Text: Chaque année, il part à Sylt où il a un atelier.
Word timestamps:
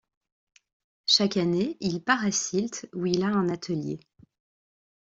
Chaque 1.05 1.37
année, 1.37 1.77
il 1.79 2.01
part 2.01 2.25
à 2.25 2.31
Sylt 2.31 2.89
où 2.93 3.05
il 3.05 3.21
a 3.21 3.27
un 3.27 3.49
atelier. 3.49 3.99